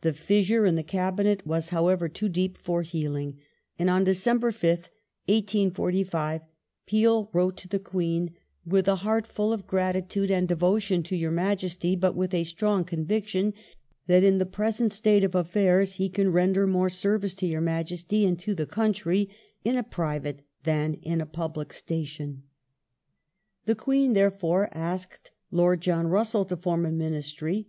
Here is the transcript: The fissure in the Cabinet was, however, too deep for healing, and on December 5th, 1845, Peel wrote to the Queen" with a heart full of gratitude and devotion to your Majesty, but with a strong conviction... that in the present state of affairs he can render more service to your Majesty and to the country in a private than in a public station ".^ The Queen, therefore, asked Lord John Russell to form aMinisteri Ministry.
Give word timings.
The 0.00 0.14
fissure 0.14 0.64
in 0.64 0.76
the 0.76 0.82
Cabinet 0.82 1.46
was, 1.46 1.68
however, 1.68 2.08
too 2.08 2.30
deep 2.30 2.56
for 2.56 2.80
healing, 2.80 3.36
and 3.78 3.90
on 3.90 4.02
December 4.02 4.50
5th, 4.50 4.88
1845, 5.26 6.40
Peel 6.86 7.28
wrote 7.34 7.58
to 7.58 7.68
the 7.68 7.78
Queen" 7.78 8.34
with 8.64 8.88
a 8.88 8.96
heart 9.04 9.26
full 9.26 9.52
of 9.52 9.66
gratitude 9.66 10.30
and 10.30 10.48
devotion 10.48 11.02
to 11.02 11.14
your 11.16 11.30
Majesty, 11.30 11.94
but 11.96 12.16
with 12.16 12.32
a 12.32 12.44
strong 12.44 12.82
conviction... 12.82 13.52
that 14.06 14.24
in 14.24 14.38
the 14.38 14.46
present 14.46 14.90
state 14.90 15.22
of 15.22 15.34
affairs 15.34 15.96
he 15.96 16.08
can 16.08 16.32
render 16.32 16.66
more 16.66 16.88
service 16.88 17.34
to 17.34 17.46
your 17.46 17.60
Majesty 17.60 18.24
and 18.24 18.38
to 18.38 18.54
the 18.54 18.64
country 18.64 19.28
in 19.64 19.76
a 19.76 19.82
private 19.82 20.40
than 20.64 20.94
in 21.02 21.20
a 21.20 21.26
public 21.26 21.74
station 21.74 22.36
".^ 22.42 22.42
The 23.66 23.74
Queen, 23.74 24.14
therefore, 24.14 24.70
asked 24.72 25.30
Lord 25.50 25.82
John 25.82 26.06
Russell 26.06 26.46
to 26.46 26.56
form 26.56 26.84
aMinisteri 26.84 26.92
Ministry. 26.96 27.68